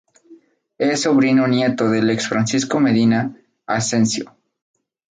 Es 0.79 1.03
sobrino-nieto 1.03 1.91
del 1.91 2.09
ex 2.09 2.27
Francisco 2.27 2.79
Medina 2.79 3.35
Ascencio. 3.67 4.35